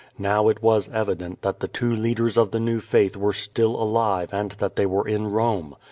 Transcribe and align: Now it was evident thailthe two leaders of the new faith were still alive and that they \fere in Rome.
Now 0.17 0.47
it 0.49 0.63
was 0.63 0.89
evident 0.91 1.41
thailthe 1.43 1.71
two 1.73 1.91
leaders 1.93 2.35
of 2.35 2.49
the 2.49 2.59
new 2.59 2.79
faith 2.79 3.15
were 3.15 3.33
still 3.33 3.75
alive 3.75 4.33
and 4.33 4.49
that 4.53 4.75
they 4.75 4.85
\fere 4.87 5.07
in 5.07 5.27
Rome. 5.27 5.75